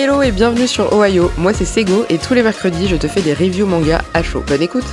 [0.00, 3.20] Hello et bienvenue sur Ohio, moi c'est Sego et tous les mercredis je te fais
[3.20, 4.44] des reviews manga à chaud.
[4.46, 4.84] Bonne écoute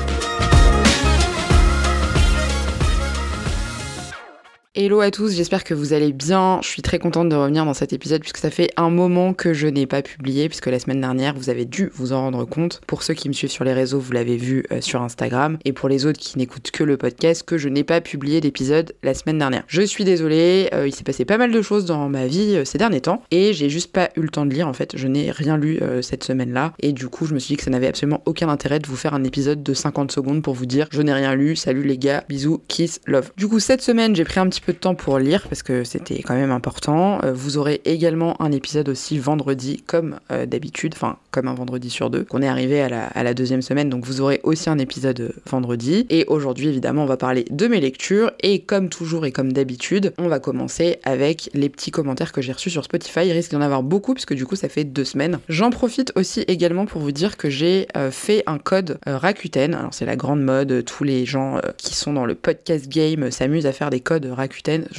[4.78, 6.60] Hello à tous, j'espère que vous allez bien.
[6.62, 9.54] Je suis très contente de revenir dans cet épisode puisque ça fait un moment que
[9.54, 12.82] je n'ai pas publié puisque la semaine dernière vous avez dû vous en rendre compte.
[12.86, 15.72] Pour ceux qui me suivent sur les réseaux, vous l'avez vu euh, sur Instagram et
[15.72, 19.14] pour les autres qui n'écoutent que le podcast que je n'ai pas publié d'épisode la
[19.14, 19.64] semaine dernière.
[19.68, 22.66] Je suis désolée, euh, il s'est passé pas mal de choses dans ma vie euh,
[22.66, 24.98] ces derniers temps et j'ai juste pas eu le temps de lire en fait.
[24.98, 27.70] Je n'ai rien lu cette semaine-là et du coup je me suis dit que ça
[27.72, 30.90] n'avait absolument aucun intérêt de vous faire un épisode de 50 secondes pour vous dire
[30.92, 33.32] je n'ai rien lu, salut les gars, bisous, kiss, love.
[33.38, 35.84] Du coup cette semaine j'ai pris un petit peu de temps pour lire parce que
[35.84, 37.20] c'était quand même important.
[37.24, 41.90] Euh, vous aurez également un épisode aussi vendredi comme euh, d'habitude, enfin comme un vendredi
[41.90, 44.70] sur deux, qu'on est arrivé à la, à la, deuxième semaine, donc vous aurez aussi
[44.70, 46.08] un épisode euh, vendredi.
[46.10, 50.14] Et aujourd'hui évidemment on va parler de mes lectures et comme toujours et comme d'habitude,
[50.18, 53.28] on va commencer avec les petits commentaires que j'ai reçus sur Spotify.
[53.28, 55.40] Il risque d'y en avoir beaucoup puisque du coup ça fait deux semaines.
[55.48, 59.76] J'en profite aussi également pour vous dire que j'ai fait un code Rakuten.
[59.76, 63.66] Alors c'est la grande mode, tous les gens qui sont dans le podcast game s'amusent
[63.68, 64.55] à faire des codes Rakuten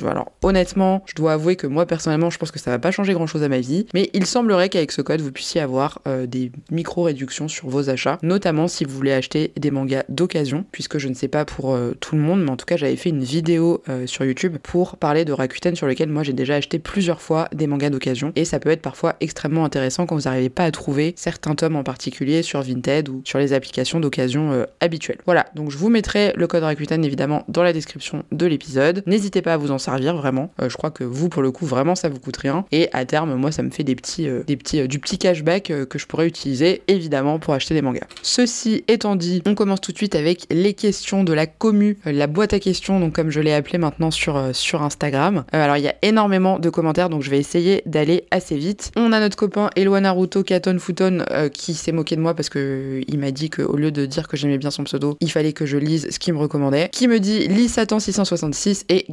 [0.07, 3.13] alors honnêtement, je dois avouer que moi personnellement, je pense que ça va pas changer
[3.13, 6.27] grand chose à ma vie, mais il semblerait qu'avec ce code, vous puissiez avoir euh,
[6.27, 11.09] des micro-réductions sur vos achats, notamment si vous voulez acheter des mangas d'occasion, puisque je
[11.09, 13.23] ne sais pas pour euh, tout le monde, mais en tout cas, j'avais fait une
[13.23, 17.21] vidéo euh, sur YouTube pour parler de Rakuten sur lequel moi j'ai déjà acheté plusieurs
[17.21, 20.65] fois des mangas d'occasion, et ça peut être parfois extrêmement intéressant quand vous n'arrivez pas
[20.65, 25.19] à trouver certains tomes en particulier sur Vinted ou sur les applications d'occasion habituelles.
[25.25, 29.03] Voilà, donc je vous mettrai le code Rakuten évidemment dans la description de l'épisode.
[29.07, 30.51] N'hésitez pas à vous en servir vraiment.
[30.61, 32.65] Euh, je crois que vous, pour le coup, vraiment, ça vous coûte rien.
[32.73, 35.19] Et à terme, moi, ça me fait des petits, euh, des petits, euh, du petit
[35.19, 38.07] cashback que je pourrais utiliser, évidemment, pour acheter des mangas.
[38.23, 42.27] Ceci étant dit, on commence tout de suite avec les questions de la commu, la
[42.27, 45.45] boîte à questions, donc comme je l'ai appelé maintenant sur, sur Instagram.
[45.53, 48.93] alors, il y a énormément de commentaires, donc je vais essayer d'aller assez vite.
[48.97, 53.01] On a notre copain Eloi Naruto Katon Futon qui s'est moqué de moi parce que
[53.07, 55.67] il m'a dit qu'au lieu de dire que j'aimais bien son pseudo, il fallait que
[55.67, 56.89] je lise ce qu'il me recommandait.
[56.93, 59.05] Qui me dit lis Satan 666 et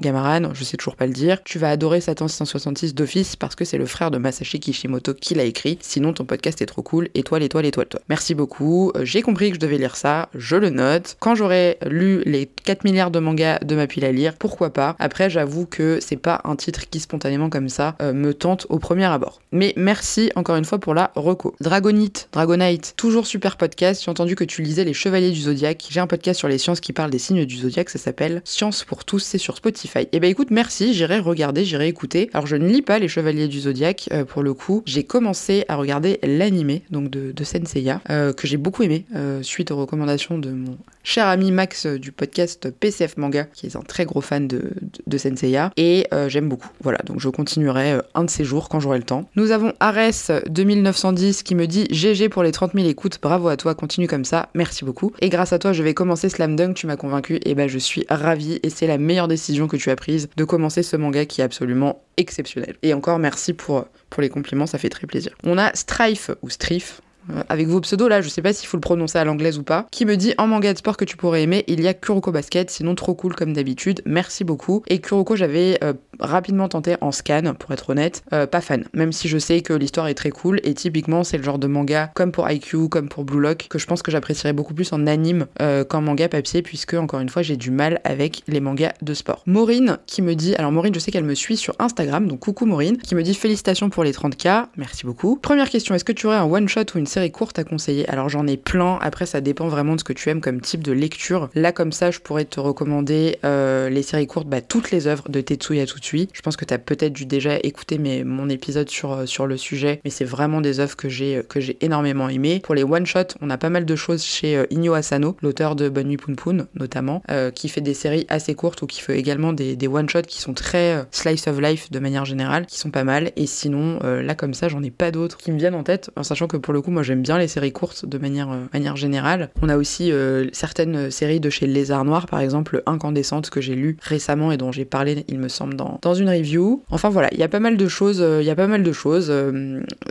[0.00, 3.64] Gamaran, je sais toujours pas le dire, tu vas adorer Satan 666 d'office parce que
[3.64, 5.78] c'est le frère de Masashi Kishimoto qui l'a écrit.
[5.80, 7.08] Sinon, ton podcast est trop cool.
[7.14, 8.00] Étoile, étoile, étoile, toi.
[8.08, 8.92] Merci beaucoup.
[8.96, 10.28] Euh, j'ai compris que je devais lire ça.
[10.34, 11.16] Je le note.
[11.20, 14.96] Quand j'aurai lu les 4 milliards de mangas de ma pile à lire, pourquoi pas?
[14.98, 18.78] Après, j'avoue que c'est pas un titre qui spontanément comme ça euh, me tente au
[18.78, 19.40] premier abord.
[19.52, 21.54] Mais merci encore une fois pour la reco.
[21.60, 24.02] Dragonite, Dragonite, toujours super podcast.
[24.04, 25.86] J'ai entendu que tu lisais Les Chevaliers du Zodiaque.
[25.90, 27.90] J'ai un podcast sur les sciences qui parle des signes du Zodiaque.
[27.90, 29.20] Ça s'appelle Science pour tous.
[29.20, 29.98] C'est sur Spotify.
[29.98, 32.30] Et eh ben écoute, merci, j'irai regarder, j'irai écouter.
[32.34, 34.84] Alors je ne lis pas les Chevaliers du Zodiaque euh, pour le coup.
[34.86, 39.72] J'ai commencé à regarder l'animé donc de, Senseiya euh, que j'ai beaucoup aimé euh, suite
[39.72, 44.04] aux recommandations de mon cher ami Max du podcast PCF Manga qui est un très
[44.04, 46.70] gros fan de, Senseiya et j'aime beaucoup.
[46.80, 49.28] Voilà donc je continuerai un de ces jours quand j'aurai le temps.
[49.34, 53.56] Nous avons Ares 2910 qui me dit GG pour les 30 000 écoutes, bravo à
[53.56, 55.12] toi, continue comme ça, merci beaucoup.
[55.20, 57.78] Et grâce à toi je vais commencer Slam Dunk, tu m'as convaincu et ben je
[57.78, 61.24] suis ravie et c'est la meilleure décision que tu as prise de commencer ce manga
[61.24, 62.76] qui est absolument exceptionnel.
[62.82, 65.34] Et encore merci pour, pour les compliments, ça fait très plaisir.
[65.44, 67.00] On a Strife, ou Strife,
[67.30, 69.62] euh, avec vos pseudos là, je sais pas s'il faut le prononcer à l'anglaise ou
[69.62, 71.94] pas, qui me dit en manga de sport que tu pourrais aimer, il y a
[71.94, 74.82] Kuroko Basket, sinon trop cool comme d'habitude, merci beaucoup.
[74.88, 79.12] Et Kuroko, j'avais euh, rapidement tenté en scan, pour être honnête, euh, pas fan, même
[79.12, 82.10] si je sais que l'histoire est très cool, et typiquement c'est le genre de manga,
[82.14, 85.06] comme pour IQ, comme pour Blue Lock, que je pense que j'apprécierais beaucoup plus en
[85.06, 85.46] anime
[85.88, 89.42] qu'en manga papier, puisque encore une fois j'ai du mal avec les mangas de sport.
[89.46, 92.66] Maureen qui me dit, alors Maureen je sais qu'elle me suit sur Instagram, donc coucou
[92.66, 95.36] Maureen, qui me dit félicitations pour les 30k, merci beaucoup.
[95.36, 98.06] Première question, est-ce que tu aurais un one shot ou une série courte à conseiller.
[98.10, 100.82] Alors j'en ai plein, après ça dépend vraiment de ce que tu aimes comme type
[100.82, 101.48] de lecture.
[101.54, 105.30] Là comme ça, je pourrais te recommander euh, les séries courtes, bah, toutes les œuvres
[105.30, 106.28] de Tetsuya Tutsui.
[106.34, 109.46] Je pense que tu as peut-être dû déjà écouter mes, mon épisode sur, euh, sur
[109.46, 112.60] le sujet, mais c'est vraiment des œuvres que j'ai que j'ai énormément aimé.
[112.62, 115.88] Pour les one-shots, on a pas mal de choses chez euh, Inyo Asano, l'auteur de
[115.88, 117.22] Bonne Nuit Poun Poun notamment,
[117.54, 120.52] qui fait des séries assez courtes ou qui fait également des, des one-shots qui sont
[120.52, 123.32] très slice of life de manière générale, qui sont pas mal.
[123.36, 126.22] Et sinon, là comme ça, j'en ai pas d'autres qui me viennent en tête, en
[126.22, 128.96] sachant que pour le coup, moi j'aime bien les séries courtes de manière, euh, manière
[128.96, 129.50] générale.
[129.62, 133.74] On a aussi euh, certaines séries de chez Lézard Noir, par exemple Incandescente, que j'ai
[133.74, 136.82] lu récemment et dont j'ai parlé, il me semble, dans, dans une review.
[136.90, 138.20] Enfin voilà, il y a pas mal de choses.
[138.20, 139.32] Euh, il y a pas mal de choses.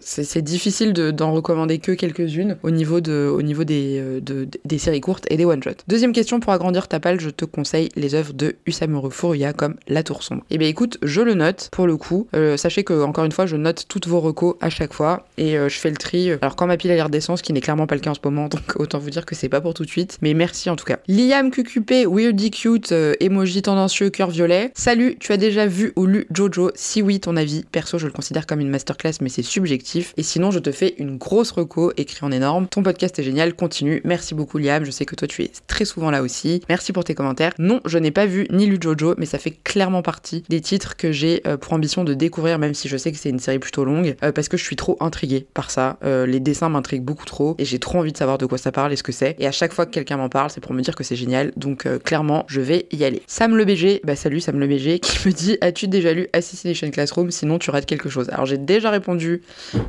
[0.02, 5.02] c'est difficile d'en recommander que quelques-unes au niveau, de, au niveau des, de, des séries
[5.02, 5.84] courtes et des one-shots.
[5.88, 9.76] Deuxième question, pour agrandir ta palle, je te conseille les œuvres de Usamuro Furuya comme
[9.88, 10.44] La Tour Sombre.
[10.50, 12.28] Eh bien écoute, je le note pour le coup.
[12.56, 15.78] sachez que, encore une fois, je note toutes vos recos à chaque fois et je
[15.78, 16.32] fais le tri.
[16.32, 18.76] Alors quand ma la d'essence, qui n'est clairement pas le cas en ce moment, donc
[18.78, 20.18] autant vous dire que c'est pas pour tout de suite.
[20.22, 21.00] Mais merci en tout cas.
[21.08, 24.72] Liam QQP, Weirdy Cute, euh, emoji tendancieux, cœur violet.
[24.76, 26.72] Salut, tu as déjà vu ou lu Jojo?
[26.76, 27.64] Si oui, ton avis.
[27.72, 30.14] Perso, je le considère comme une masterclass, mais c'est subjectif.
[30.18, 32.68] Et sinon, je te fais une grosse reco écrit en énorme.
[32.68, 34.02] Ton podcast est génial, continue.
[34.04, 34.86] Merci beaucoup, Liam.
[34.86, 36.62] Je sais que toi, tu es très souvent là aussi.
[36.70, 37.54] Merci pour tes commentaires.
[37.60, 40.96] Non, je n'ai pas vu ni lu Jojo, mais ça fait clairement partie des titres
[40.96, 43.60] que j'ai euh, pour ambition de découvrir, même si je sais que c'est une série
[43.60, 45.98] plutôt longue, euh, parce que je suis trop intriguée par ça.
[46.04, 48.94] les dessins m'intriguent beaucoup trop et j'ai trop envie de savoir de quoi ça parle
[48.94, 49.36] et ce que c'est.
[49.40, 51.52] Et à chaque fois que quelqu'un m'en parle, c'est pour me dire que c'est génial.
[51.56, 53.22] Donc clairement, je vais y aller.
[53.28, 56.90] Sam le BG, bah salut Sam le BG, qui me dit As-tu déjà lu Assassination
[56.92, 57.32] Classroom?
[57.32, 58.30] Sinon, tu rates quelque chose.
[58.30, 59.42] Alors, j'ai déjà répondu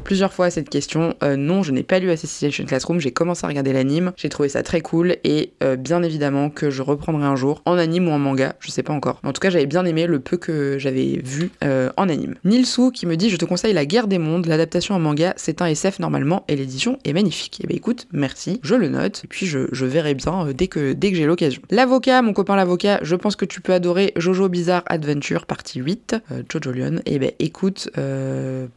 [0.05, 1.15] plusieurs fois à cette question.
[1.23, 3.01] Euh, non, je n'ai pas lu Assassination Classroom.
[3.01, 4.13] J'ai commencé à regarder l'anime.
[4.17, 7.79] J'ai trouvé ça très cool et euh, bien évidemment que je reprendrai un jour en
[7.79, 8.57] anime ou en manga.
[8.61, 9.21] Je sais pas encore.
[9.25, 12.35] En tout cas, j'avais bien aimé le peu que j'avais vu euh, en anime.
[12.45, 14.47] Nilsou qui me dit Je te conseille La guerre des mondes.
[14.47, 16.57] L'adaptation en manga, c'est un SF normalement et
[17.05, 17.61] est magnifique.
[17.61, 18.61] Et eh ben écoute, merci.
[18.63, 21.63] Je le note et puis je, verrai bien dès que, dès que j'ai l'occasion.
[21.71, 26.17] L'avocat, mon copain l'avocat, je pense que tu peux adorer Jojo Bizarre Adventure, partie 8,
[26.51, 27.01] Jojo Lyon.
[27.07, 27.91] Et eh ben écoute,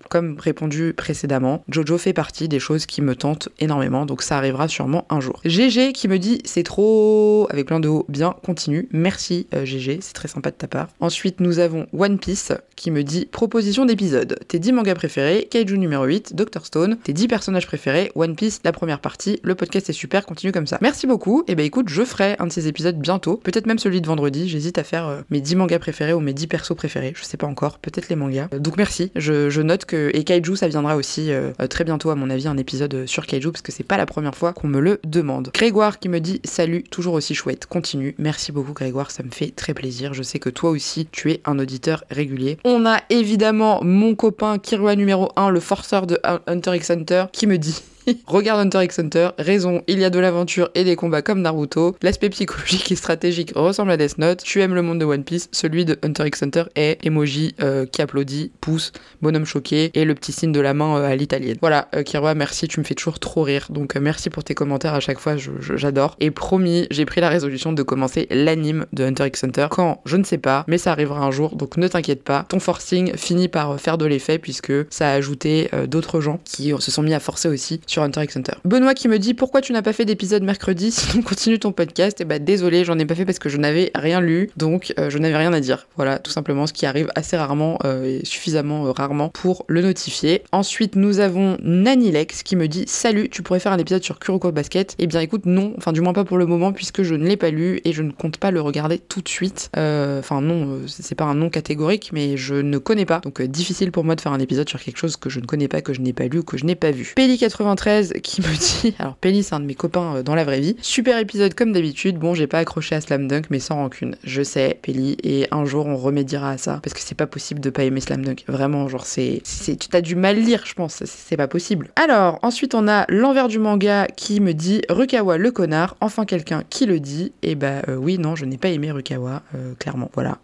[0.10, 4.68] comme répondu précédemment, Jojo fait partie des choses qui me tentent énormément, donc ça arrivera
[4.68, 5.42] sûrement un jour.
[5.46, 8.88] GG qui me dit c'est trop avec plein de haut, bien continue.
[8.92, 10.88] Merci GG, euh, c'est très sympa de ta part.
[11.00, 14.40] Ensuite nous avons One Piece qui me dit proposition d'épisode.
[14.48, 17.79] Tes 10 mangas préférés, Kaiju numéro 8, Doctor Stone, tes 10 personnages préférés,
[18.16, 20.78] One Piece la première partie, le podcast est super, continue comme ça.
[20.82, 23.80] Merci beaucoup, et eh ben écoute, je ferai un de ces épisodes bientôt, peut-être même
[23.80, 26.76] celui de vendredi, j'hésite à faire euh, mes 10 mangas préférés ou mes 10 persos
[26.76, 28.48] préférés, je sais pas encore, peut-être les mangas.
[28.54, 32.10] Euh, donc merci, je, je note que et Kaiju, ça viendra aussi euh, très bientôt,
[32.10, 34.68] à mon avis, un épisode sur Kaiju, parce que c'est pas la première fois qu'on
[34.68, 35.52] me le demande.
[35.54, 38.16] Grégoire qui me dit Salut, toujours aussi chouette, continue.
[38.18, 40.14] Merci beaucoup, Grégoire, ça me fait très plaisir.
[40.14, 42.58] Je sais que toi aussi, tu es un auditeur régulier.
[42.64, 47.48] On a évidemment mon copain Kirua numéro 1, le forceur de Hunter x Hunter, qui
[47.48, 47.84] me dit dit.
[48.26, 51.96] Regarde Hunter x Hunter, raison, il y a de l'aventure et des combats comme Naruto.
[52.02, 54.42] L'aspect psychologique et stratégique ressemble à Death Note.
[54.44, 57.86] Tu aimes le monde de One Piece, celui de Hunter x Hunter est emoji euh,
[57.86, 58.92] qui applaudit, pouce,
[59.22, 61.58] bonhomme choqué et le petit signe de la main euh, à l'italienne.
[61.62, 63.68] Voilà, euh, Kirwa, merci, tu me fais toujours trop rire.
[63.70, 66.16] Donc merci pour tes commentaires à chaque fois, j'adore.
[66.20, 69.68] Et promis, j'ai pris la résolution de commencer l'anime de Hunter x Hunter.
[69.70, 72.46] Quand Je ne sais pas, mais ça arrivera un jour, donc ne t'inquiète pas.
[72.50, 76.92] Ton forcing finit par faire de l'effet puisque ça a ajouté d'autres gens qui se
[76.92, 78.54] sont mis à forcer aussi sur Hunter x Hunter.
[78.66, 82.20] Benoît qui me dit pourquoi tu n'as pas fait d'épisode mercredi sinon continue ton podcast?
[82.20, 84.94] Et eh bah désolé, j'en ai pas fait parce que je n'avais rien lu, donc
[85.00, 85.88] euh, je n'avais rien à dire.
[85.96, 89.82] Voilà, tout simplement ce qui arrive assez rarement euh, et suffisamment euh, rarement pour le
[89.82, 90.44] notifier.
[90.52, 94.52] Ensuite, nous avons Nanilex qui me dit salut, tu pourrais faire un épisode sur Kuroko
[94.52, 94.94] Basket?
[94.94, 97.26] Et eh bien écoute, non, enfin du moins pas pour le moment puisque je ne
[97.26, 99.70] l'ai pas lu et je ne compte pas le regarder tout de suite.
[99.76, 104.04] Enfin non, c'est pas un nom catégorique, mais je ne connais pas, donc difficile pour
[104.04, 106.02] moi de faire un épisode sur quelque chose que je ne connais pas, que je
[106.02, 107.14] n'ai pas lu, que je n'ai pas vu.
[107.16, 107.38] Peli
[107.80, 110.60] 93 qui me dit, alors Pelli c'est un de mes copains euh, dans la vraie
[110.60, 114.16] vie, super épisode comme d'habitude, bon j'ai pas accroché à Slam Dunk mais sans rancune,
[114.24, 117.62] je sais Pelli et un jour on remédiera à ça parce que c'est pas possible
[117.62, 121.04] de pas aimer Slam Dunk, vraiment genre c'est, tu t'as du mal lire je pense,
[121.06, 121.90] c'est pas possible.
[121.96, 126.64] Alors ensuite on a l'envers du manga qui me dit Rukawa le connard, enfin quelqu'un
[126.70, 130.12] qui le dit, et bah euh, oui non je n'ai pas aimé Rukawa, euh, clairement,
[130.14, 130.40] voilà,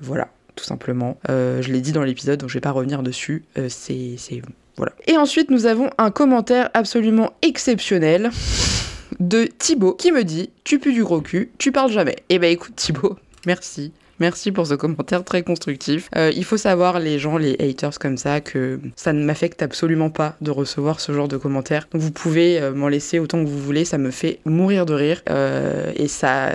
[0.00, 1.16] voilà tout simplement.
[1.28, 3.44] je l'ai dit dans l'épisode, donc je vais pas revenir dessus.
[3.68, 4.16] c'est
[5.06, 8.30] et ensuite, nous avons un commentaire absolument exceptionnel
[9.18, 12.16] de Thibaut qui me dit Tu pues du gros cul, tu parles jamais.
[12.28, 13.92] Eh ben écoute, Thibaut, merci.
[14.20, 16.10] Merci pour ce commentaire très constructif.
[16.14, 20.10] Euh, il faut savoir, les gens, les haters comme ça, que ça ne m'affecte absolument
[20.10, 21.88] pas de recevoir ce genre de commentaires.
[21.90, 24.92] Donc vous pouvez euh, m'en laisser autant que vous voulez, ça me fait mourir de
[24.92, 25.22] rire.
[25.30, 26.50] Euh, et ça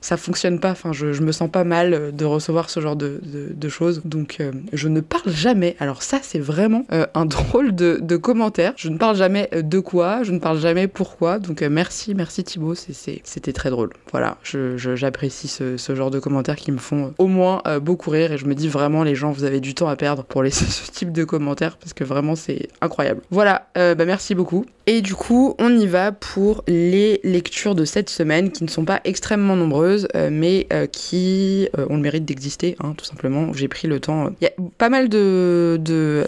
[0.00, 3.20] ça fonctionne pas, enfin je, je, me sens pas mal de recevoir ce genre de,
[3.24, 4.02] de, choses.
[4.04, 4.38] Donc
[4.72, 5.74] je ne parle jamais.
[5.80, 8.72] Alors ça c'est vraiment un drôle de, de, commentaire.
[8.76, 11.40] Je ne parle jamais de quoi, je ne parle jamais pourquoi.
[11.40, 13.90] Donc merci, merci Thibaut, c'était très drôle.
[14.12, 14.38] Voilà,
[14.76, 18.38] j'apprécie ce, ce genre de commentaires qui me font au moins euh, beaucoup rire et
[18.38, 20.90] je me dis vraiment les gens vous avez du temps à perdre pour laisser ce
[20.90, 23.22] type de commentaires parce que vraiment c'est incroyable.
[23.30, 24.66] Voilà, euh, bah merci beaucoup.
[24.86, 28.84] Et du coup on y va pour les lectures de cette semaine qui ne sont
[28.84, 33.52] pas extrêmement nombreuses euh, mais qui ont le mérite d'exister hein, tout simplement.
[33.52, 34.30] J'ai pris le temps.
[34.40, 35.80] Il y a pas mal de...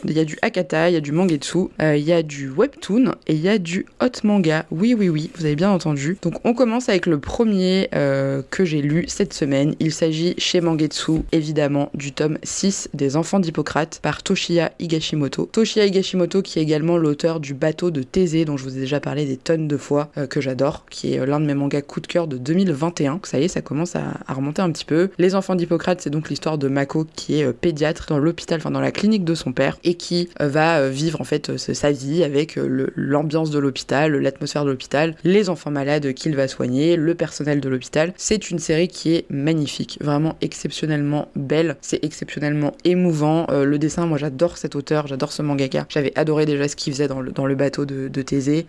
[0.05, 3.13] Il y a du Akata, il y a du Mangetsu, il y a du Webtoon
[3.27, 4.65] et il y a du Hot Manga.
[4.71, 6.17] Oui oui oui, vous avez bien entendu.
[6.23, 9.75] Donc on commence avec le premier que j'ai lu cette semaine.
[9.81, 15.47] Il s'agit chez Mangetsu, évidemment, du tome 6 des Enfants d'Hippocrate par Toshiya Higashimoto.
[15.47, 19.01] Toshiya Higashimoto qui est également l'auteur du bateau de Thésée dont je vous ai déjà
[19.01, 22.01] parlé des tonnes de fois, euh, que j'adore, qui est l'un de mes mangas coup
[22.01, 23.19] de cœur de 2021.
[23.25, 25.11] Ça y est, ça commence à, remonter un petit peu.
[25.19, 28.71] Les Enfants d'Hippocrate, c'est donc l'histoire de Mako qui est euh, pédiatre dans l'hôpital, enfin
[28.71, 32.23] dans la clinique de son père et qui euh, va vivre en fait sa vie
[32.23, 32.57] avec
[32.95, 37.69] l'ambiance de l'hôpital, l'atmosphère de l'hôpital, les enfants malades qu'il va soigner, le personnel de
[37.69, 38.13] l'hôpital.
[38.17, 43.47] C'est une série qui est magnifique, vraiment exceptionnellement belle, c'est exceptionnellement émouvant.
[43.51, 45.87] le dessin, moi j'adore cet auteur, j'adore ce mangaka.
[45.89, 48.25] J'avais adoré déjà ce qu'il faisait dans le, dans le bateau de, de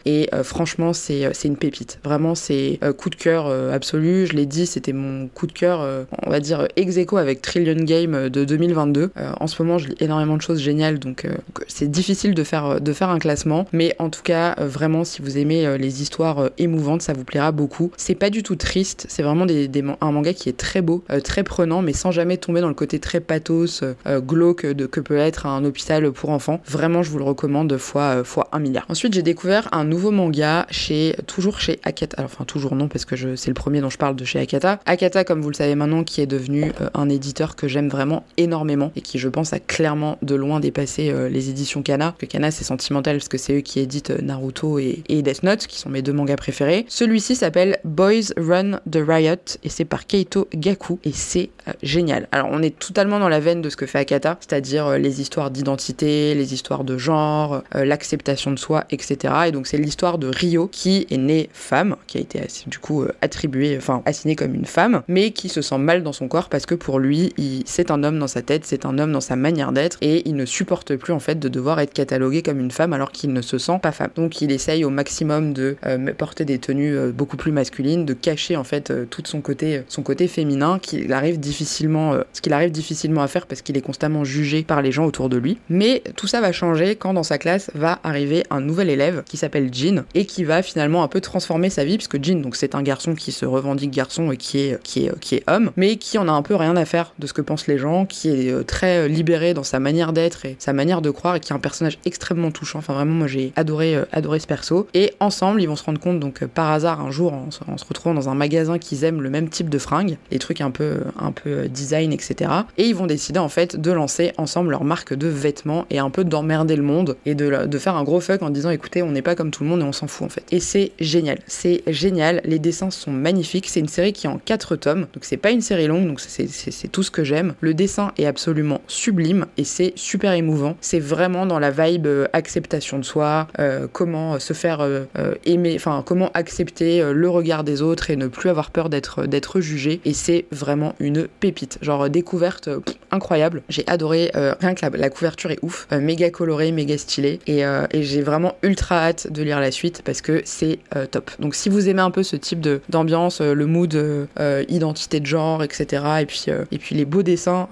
[0.05, 1.99] et franchement c'est une pépite.
[2.03, 6.29] Vraiment c'est coup de cœur absolu, je l'ai dit, c'était mon coup de cœur, on
[6.29, 9.11] va dire ex aequo avec Trillion Game de 2022.
[9.39, 11.27] en ce moment je lis énormément de choses géniales donc
[11.67, 15.37] c'est difficile de faire, de faire un classement mais en tout cas vraiment si vous
[15.37, 17.91] aimez les histoires émouvantes ça vous plaira beaucoup.
[17.97, 19.69] C'est pas du tout triste, c'est vraiment des,
[20.01, 23.19] un manga qui est très beau, très mais sans jamais tomber dans le côté très
[23.19, 26.61] pathos, glauque de, que peut être un hôpital pour enfants.
[26.65, 28.85] Vraiment je vous le recommande fois, fois un milliard.
[28.89, 32.17] Ensuite j'ai découvert un nouveau manga chez toujours chez Akata.
[32.17, 34.79] Alors, enfin, toujours non, parce que c'est le premier dont je parle de chez Akata.
[34.85, 38.25] Akata, comme vous le savez maintenant, qui est devenu euh, un éditeur que j'aime vraiment
[38.37, 42.15] énormément et qui, je pense, a clairement de loin dépassé euh, les éditions Kana.
[42.17, 45.67] Que Kana, c'est sentimental parce que c'est eux qui éditent euh, Naruto et, Death Note,
[45.67, 46.85] qui sont mes deux mangas préférés.
[46.89, 51.36] Celui-ci s'appelle Boys Run the Riot et c'est par Keito Gaku et c'est
[51.83, 52.27] génial.
[52.31, 55.51] Alors, on est totalement dans la veine de ce que fait Akata, c'est-à-dire les histoires
[55.51, 59.33] d'identité, les histoires de genre, l'acceptation de soi, etc.
[59.47, 63.03] Et donc, c'est l'histoire de Rio qui est née femme, qui a été du coup
[63.03, 66.49] euh, attribuée, enfin assignée comme une femme, mais qui se sent mal dans son corps
[66.49, 67.33] parce que pour lui,
[67.65, 70.35] c'est un homme dans sa tête, c'est un homme dans sa manière d'être et il
[70.35, 73.41] ne supporte plus en fait de devoir être catalogué comme une femme alors qu'il ne
[73.41, 74.11] se sent pas femme.
[74.15, 78.13] Donc il essaye au maximum de euh, porter des tenues euh, beaucoup plus masculines, de
[78.13, 82.71] cacher en fait tout son côté, son côté féminin qu'il arrive difficilement, ce qu'il arrive
[82.71, 85.57] difficilement à faire parce qu'il est constamment jugé par les gens autour de lui.
[85.69, 89.35] Mais tout ça va changer quand dans sa classe va arriver un nouvel élève qui
[89.37, 92.75] s'appelle Jean et qui va finalement un peu transformer sa vie, puisque Jean, donc c'est
[92.75, 95.97] un garçon qui se revendique garçon et qui est, qui est, qui est homme, mais
[95.97, 98.29] qui en a un peu rien à faire de ce que pensent les gens, qui
[98.29, 101.51] est euh, très libéré dans sa manière d'être et sa manière de croire, et qui
[101.51, 102.79] est un personnage extrêmement touchant.
[102.79, 104.87] Enfin, vraiment, moi j'ai adoré, euh, adoré ce perso.
[104.93, 107.85] Et ensemble, ils vont se rendre compte, donc euh, par hasard, un jour, en, se
[107.85, 110.97] retrouvant dans un magasin qu'ils aiment le même type de fringues, des trucs un peu,
[111.19, 112.51] un peu design, etc.
[112.77, 116.09] Et ils vont décider en fait de lancer ensemble leur marque de vêtements et un
[116.09, 119.21] peu d'emmerder le monde et de, faire un gros fuck en disant écoutez, on n'est
[119.21, 120.43] pas comme tout le monde et on s'en fout en fait.
[120.51, 121.39] Et c'est génial.
[121.47, 122.41] C'est génial.
[122.43, 123.67] Les dessins sont magnifiques.
[123.69, 125.07] C'est une série qui est en 4 tomes.
[125.13, 126.07] Donc c'est pas une série longue.
[126.07, 127.53] Donc c'est tout ce que j'aime.
[127.61, 130.75] Le dessin est absolument sublime et c'est super émouvant.
[130.81, 135.05] C'est vraiment dans la vibe euh, acceptation de soi, euh, comment se faire euh,
[135.45, 140.01] aimer, enfin comment accepter le regard des autres et ne plus avoir peur d'être jugé.
[140.05, 141.06] Et c'est vraiment une
[141.39, 141.77] pépite.
[141.81, 142.69] Genre découverte
[143.11, 143.61] incroyable.
[143.69, 144.31] J'ai adoré.
[144.33, 145.87] rien que la, couverture est ouf.
[145.91, 147.39] méga colorée, méga stylée.
[147.47, 150.79] Et, j'ai vraiment ultra hâte de lire la suite parce que c'est
[151.11, 151.31] top.
[151.39, 155.25] Donc si vous aimez un peu ce type d'ambiance, euh, le mood, euh, identité de
[155.25, 156.03] genre, etc.
[156.21, 157.67] Et puis, euh, et puis les beaux dessins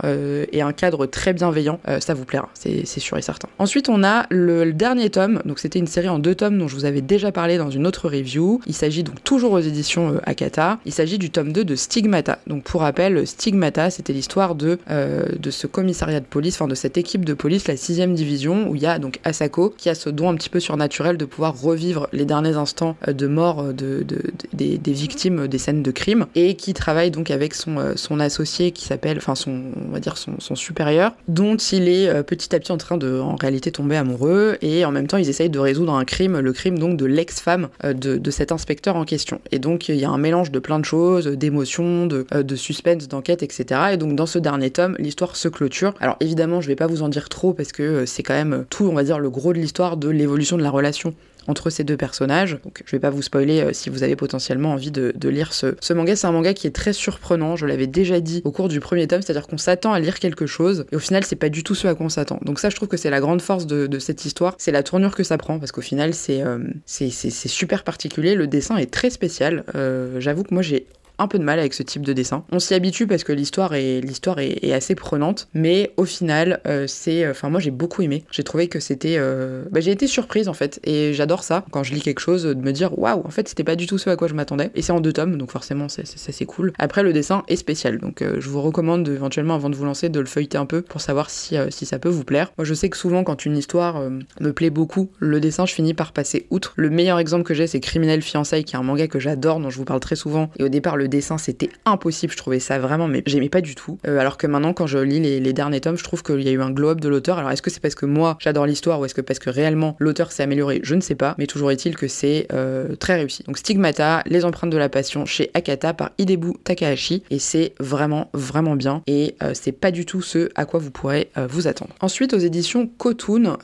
[0.52, 3.48] et un cadre très bienveillant, ça vous plaira, c'est sûr et certain.
[3.60, 6.76] Ensuite, on a le, dernier tome, donc c'était une série en deux tomes dont je
[6.76, 8.60] vous avais déjà parlé dans une autre review.
[8.68, 10.80] Il s'agit donc toujours aux éditions Akata.
[10.86, 12.40] Il s'agit du tome 2 de Stigmata.
[12.48, 16.98] Donc pour rappel, Stigmata, c'était l'histoire de, de ce commissariat de police, enfin de cette
[16.98, 20.10] équipe de police, la 6 division, où il y a donc Asako qui a ce
[20.10, 24.06] don un petit peu surnaturel de pouvoir revivre les derniers instants de mort de,
[24.54, 28.72] des, victimes des scènes de crime et qui travaille donc avec son, euh, son associé
[28.72, 32.60] qui s'appelle, enfin son, on va dire son, supérieur, dont il est euh, petit à
[32.60, 35.60] petit en train de en réalité tomber amoureux et en même temps ils essayent de
[35.60, 39.42] résoudre un crime, le crime donc de l'ex-femme euh, de, de, cet inspecteur en question.
[39.52, 43.08] Et donc il y a un mélange de plein de choses, d'émotions, de, de suspense,
[43.16, 43.82] d'enquête, etc.
[43.94, 45.94] Et donc dans ce dernier tome, l'histoire se clôture.
[46.00, 48.86] Alors évidemment je vais pas vous en dire trop parce que c'est quand même tout,
[48.86, 51.14] on va dire, le gros de l'histoire de l'évolution de la relation
[51.48, 52.58] entre ces deux personnages.
[52.64, 55.94] Donc je vais pas vous spoiler euh, si vous avez potentiellement envie de, lire ce,
[55.94, 56.16] manga.
[56.16, 59.08] C'est un manga qui est très surprenant, je l'avais déjà dit au cours du premier
[59.08, 61.76] tome, c'est-à-dire qu'on s'attend à lire quelque chose et au final c'est pas du tout
[61.76, 62.40] ce à quoi on s'attend.
[62.44, 65.16] Donc ça je trouve que c'est la grande force de, cette histoire, c'est la tournure
[65.16, 69.64] que ça prend parce qu'au final euh, c'est super particulier, le dessin est très spécial.
[69.76, 70.86] Euh, j'avoue que moi j'ai
[71.18, 72.44] un peu de mal avec ce type de dessin.
[72.52, 76.86] On s'y habitue parce que l'histoire est, l'histoire est, assez prenante, mais au final, euh,
[76.88, 78.24] c'est, enfin moi j'ai beaucoup aimé.
[78.32, 81.84] J'ai trouvé que c'était, euh, bah, j'ai été surprise en fait, et j'adore ça quand
[81.84, 84.10] je lis quelque chose de me dire waouh, en fait c'était pas du tout ce
[84.10, 84.72] à quoi je m'attendais.
[84.76, 86.74] Et c'est en deux tomes, donc forcément c'est, c'est, cool.
[86.78, 90.10] Après le dessin est spécial, donc euh, je vous recommande éventuellement avant de vous lancer
[90.10, 92.52] de le feuilleter un peu pour savoir si, si ça peut vous plaire.
[92.58, 94.02] Moi je sais que souvent quand une histoire
[94.40, 96.74] me plaît beaucoup, le dessin je finis par passer outre.
[96.76, 99.70] Le meilleur exemple que j'ai c'est Criminel Fiançailles qui est un manga que j'adore, dont
[99.70, 100.50] je vous parle très souvent.
[100.60, 102.34] Et au départ le le dessin, c'était impossible.
[102.34, 104.00] Je trouvais ça vraiment, mais j'aimais pas du tout.
[104.08, 106.52] Euh, alors que maintenant, quand je lis les, derniers tomes, je trouve qu'il y a
[106.52, 107.38] eu un glow-up de l'auteur.
[107.38, 109.96] Alors, est-ce que c'est parce que moi, j'adore l'histoire ou est-ce que parce que réellement
[110.00, 110.80] l'auteur s'est amélioré?
[110.84, 113.44] Je ne sais pas, mais toujours est-il que c'est euh, très réussi.
[113.44, 117.22] Donc, Stigmata, Les empreintes de la passion chez Akata par Hidebu Takahashi.
[117.30, 119.04] Et c'est vraiment, vraiment bien.
[119.06, 121.94] Et euh, c'est pas du tout ce à quoi vous pourrez vous attendre.
[122.02, 123.58] Ensuite, aux éditions Kotoon,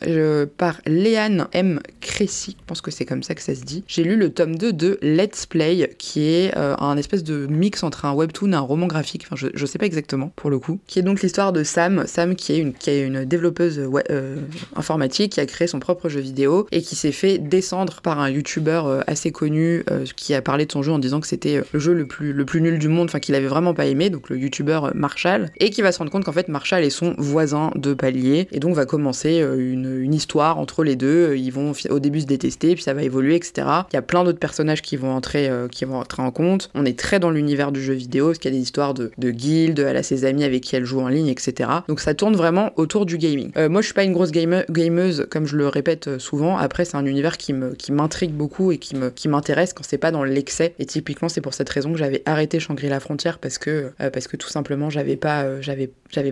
[0.58, 1.80] par Léane M.
[2.02, 4.56] Cressy, je pense que c'est comme ça que ça se dit, j'ai lu le tome
[4.56, 8.60] 2 de Let's Play, qui est un espèce de mix entre un webtoon et un
[8.60, 11.54] roman graphique, enfin je, je sais pas exactement pour le coup, qui est donc l'histoire
[11.54, 14.36] de Sam, Sam qui est une, qui est une développeuse euh,
[14.76, 18.30] informatique, qui a créé son propre jeu vidéo et qui s'est fait descendre par un
[18.30, 21.62] youtubeur euh, assez connu euh, qui a parlé de son jeu en disant que c'était
[21.72, 24.10] le jeu le plus, le plus nul du monde, enfin qu'il avait vraiment pas aimé,
[24.10, 27.16] donc le youtubeur Marshall, et qui va se rendre compte qu'en fait Marshall est son
[27.18, 31.74] voisin de palier, et donc va commencer une, une histoire entre les deux, ils vont
[31.90, 33.68] au début se détester, puis ça va évoluer, etc.
[33.92, 36.86] Il y a plein d'autres personnages qui vont entrer, qui vont entrer en compte, on
[36.86, 39.32] est très dans l'univers du jeu vidéo, parce qu'il y a des histoires de, de
[39.32, 41.70] guildes, elle a ses amis avec qui elle joue en ligne, etc.
[41.88, 43.52] Donc ça tourne vraiment autour du gaming.
[43.58, 46.58] Euh, moi, je suis pas une grosse gameuse, comme je le répète euh, souvent.
[46.58, 49.84] Après, c'est un univers qui me qui m'intrigue beaucoup et qui me qui m'intéresse quand
[49.88, 50.74] c'est pas dans l'excès.
[50.80, 54.28] Et typiquement, c'est pour cette raison que j'avais arrêté Shangri-La Frontière parce que euh, parce
[54.28, 55.46] que tout simplement, j'avais pas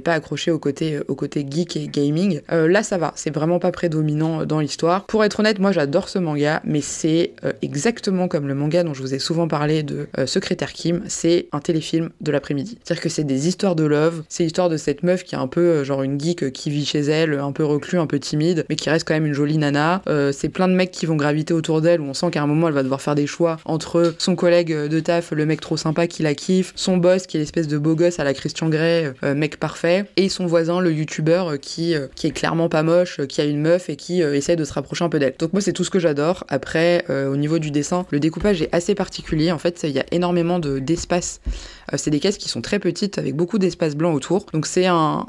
[0.03, 2.41] pas accroché au côté au côté geek et gaming.
[2.50, 3.13] là, ça va.
[3.15, 5.05] C'est vraiment pas prédominant dans l'histoire.
[5.05, 9.01] Pour être honnête, moi, j'adore ce manga, mais c'est exactement comme le manga dont je
[9.01, 11.01] vous ai souvent parlé de Secrétaire Kim.
[11.07, 12.77] C'est un téléfilm de l'après-midi.
[12.83, 14.24] C'est-à-dire que c'est des histoires de love.
[14.29, 16.69] C'est l'histoire de cette meuf qui est un peu euh, genre une geek euh, qui
[16.69, 19.33] vit chez elle, un peu reclus, un peu timide, mais qui reste quand même une
[19.33, 20.01] jolie nana.
[20.07, 22.48] Euh, c'est plein de mecs qui vont graviter autour d'elle où on sent qu'à un
[22.48, 25.75] moment elle va devoir faire des choix entre son collègue de taf, le mec trop
[25.75, 28.69] sympa qui la kiffe, son boss qui est l'espèce de beau gosse à la Christian
[28.69, 33.41] Grey, mec parfait, et son voisin, le youtubeur qui, qui est clairement pas moche, qui
[33.41, 35.33] a une meuf et qui essaie de se rapprocher un peu d'elle.
[35.38, 36.45] Donc moi c'est tout ce que j'adore.
[36.48, 39.51] Après, au niveau du dessin, le découpage est assez particulier.
[39.51, 41.40] En fait, il y a énormément d'espace.
[41.98, 44.46] C'est des caisses qui sont très petites avec beaucoup d'espace blanc autour.
[44.53, 45.25] Donc c'est un,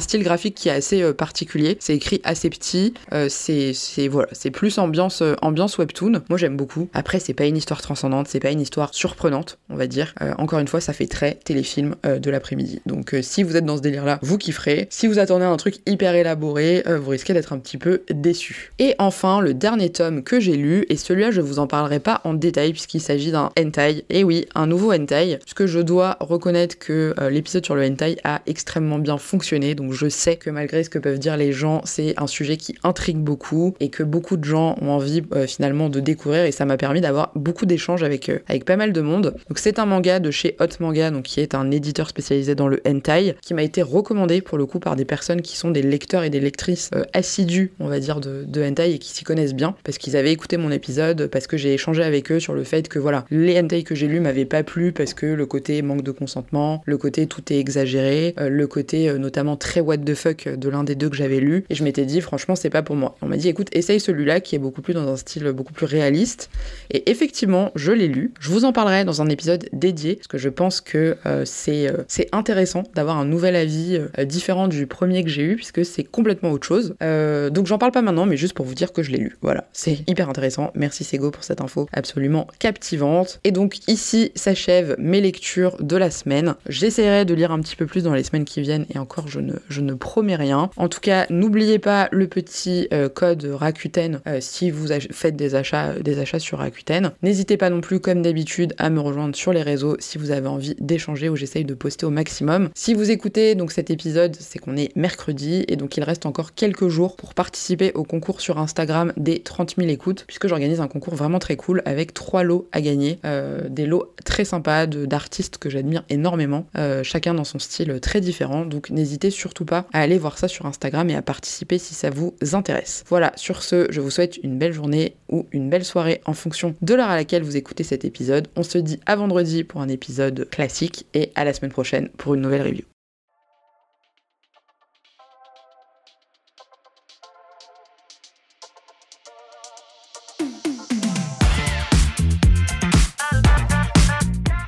[0.00, 1.76] style graphique qui est assez euh, particulier.
[1.80, 2.94] C'est écrit assez petit.
[3.12, 6.22] Euh, c'est voilà, c'est plus ambiance euh, ambiance webtoon.
[6.28, 6.88] Moi j'aime beaucoup.
[6.94, 10.14] Après c'est pas une histoire transcendante, c'est pas une histoire surprenante, on va dire.
[10.38, 12.80] encore une fois, ça fait très téléfilm de l'après-midi.
[12.86, 14.86] Donc si vous êtes dans ce délire là, vous kifferez.
[14.90, 18.72] Si vous attendez un truc hyper élaboré, vous risquez d'être un petit peu déçu.
[18.78, 22.20] Et enfin, le dernier tome que j'ai lu, et celui-là je vous en parlerai pas
[22.24, 24.04] en détail puisqu'il s'agit d'un hentai.
[24.08, 28.42] Et oui, un nouveau hentai, puisque je dois reconnaître que l'épisode sur le hentai a
[28.46, 29.74] extrêmement bien fonctionné.
[29.74, 32.74] Donc je sais que malgré ce que peuvent dire les gens, c'est un sujet qui
[32.82, 36.64] intrigue beaucoup et que beaucoup de gens ont envie euh, finalement de découvrir et ça
[36.64, 39.34] m'a permis d'avoir beaucoup d'échanges avec, euh, avec pas mal de monde.
[39.48, 42.68] Donc c'est un manga de chez Hot Manga, donc qui est un éditeur spécialisé dans
[42.68, 45.82] le hentai, qui m'a été recommandé pour le coup par des personnes qui sont des
[45.82, 49.24] lecteurs et des lectrices euh, assidus, on va dire, de, de hentai et qui s'y
[49.24, 52.54] connaissent bien parce qu'ils avaient écouté mon épisode, parce que j'ai échangé avec eux sur
[52.54, 55.46] le fait que voilà, les hentai que j'ai lus m'avaient pas plu parce que le
[55.46, 59.80] côté manque de consentement, le côté tout est exagéré, euh, le côté euh, notamment très
[59.80, 62.56] what the fuck de l'un des deux que j'avais lu, et je m'étais dit franchement
[62.56, 63.16] c'est pas pour moi.
[63.22, 65.86] On m'a dit écoute essaye celui-là qui est beaucoup plus dans un style beaucoup plus
[65.86, 66.50] réaliste,
[66.90, 68.32] et effectivement je l'ai lu.
[68.40, 72.28] Je vous en parlerai dans un épisode dédié parce que je pense que euh, c'est
[72.32, 76.66] intéressant d'avoir un nouvel avis différent du premier que j'ai eu puisque c'est complètement autre
[76.66, 76.94] chose.
[77.00, 79.36] donc j'en parle pas maintenant, mais juste pour vous dire que je l'ai lu.
[79.42, 80.70] Voilà, c'est hyper intéressant.
[80.74, 83.40] Merci Sego pour cette info absolument captivante.
[83.44, 86.54] Et donc ici s'achèvent mes lectures de la semaine.
[86.68, 89.40] J'essaierai de lire un petit peu plus dans les semaines qui viennent et encore je
[89.40, 90.70] ne, je ne promets rien.
[90.76, 95.54] En tout cas, n'oubliez pas le petit euh, code Rakuten euh, si vous faites des
[95.54, 97.12] achats, des achats sur Rakuten.
[97.22, 100.48] N'hésitez pas non plus comme d'habitude à me rejoindre sur les réseaux si vous avez
[100.48, 102.70] envie d'échanger ou j'essaye de poster au maximum.
[102.74, 106.54] Si vous écoutez donc cet épisode, c'est qu'on est mercredi et donc il reste encore
[106.54, 110.88] quelques jours pour participer au concours sur Instagram des 30 000 écoutes puisque j'organise un
[110.88, 115.49] concours vraiment très cool avec trois lots à gagner, euh, des lots très sympas d'artistes
[115.58, 116.66] que j'admire énormément,
[117.02, 118.64] chacun dans son style très différent.
[118.64, 122.10] Donc n'hésitez surtout pas à aller voir ça sur Instagram et à participer si ça
[122.10, 123.04] vous intéresse.
[123.08, 126.74] Voilà, sur ce, je vous souhaite une belle journée ou une belle soirée en fonction
[126.82, 128.48] de l'heure à laquelle vous écoutez cet épisode.
[128.56, 132.34] On se dit à vendredi pour un épisode classique et à la semaine prochaine pour
[132.34, 132.84] une nouvelle review.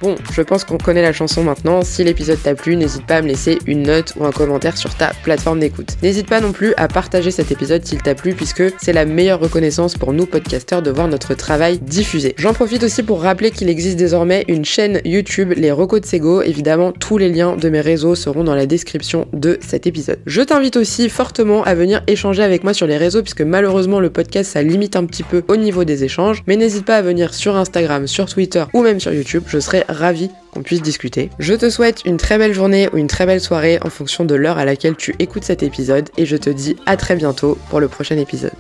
[0.03, 1.83] Bon, je pense qu'on connaît la chanson maintenant.
[1.83, 4.93] Si l'épisode t'a plu, n'hésite pas à me laisser une note ou un commentaire sur
[4.97, 5.91] ta plateforme d'écoute.
[6.03, 9.39] N'hésite pas non plus à partager cet épisode s'il t'a plu, puisque c'est la meilleure
[9.39, 12.35] reconnaissance pour nous podcasteurs de voir notre travail diffusé.
[12.37, 16.43] J'en profite aussi pour rappeler qu'il existe désormais une chaîne YouTube, les Recos de Sego.
[16.43, 20.19] Évidemment, tous les liens de mes réseaux seront dans la description de cet épisode.
[20.27, 24.11] Je t'invite aussi fortement à venir échanger avec moi sur les réseaux, puisque malheureusement le
[24.11, 26.43] podcast ça limite un petit peu au niveau des échanges.
[26.49, 29.45] Mais n'hésite pas à venir sur Instagram, sur Twitter ou même sur YouTube.
[29.47, 31.31] Je serai ravi envie qu'on puisse discuter.
[31.39, 34.35] Je te souhaite une très belle journée ou une très belle soirée en fonction de
[34.35, 37.81] l'heure à laquelle tu écoutes cet épisode et je te dis à très bientôt pour
[37.81, 38.53] le prochain épisode.